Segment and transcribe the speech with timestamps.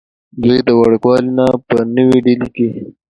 [0.41, 2.69] دوي د وړوکوالي نه پۀ نوي ډيلي کښې